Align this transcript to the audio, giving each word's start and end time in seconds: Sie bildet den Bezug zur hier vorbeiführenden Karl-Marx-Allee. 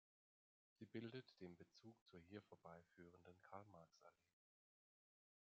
Sie 0.79 0.87
bildet 0.87 1.39
den 1.41 1.55
Bezug 1.55 1.93
zur 2.07 2.21
hier 2.21 2.41
vorbeiführenden 2.41 3.37
Karl-Marx-Allee. 3.39 4.33